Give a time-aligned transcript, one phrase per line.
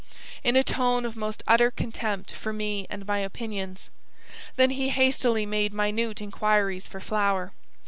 [0.43, 3.91] in a tone of most utter contempt for me and my opinions.
[4.55, 7.51] Then he hastily made minute inquiries for Flower.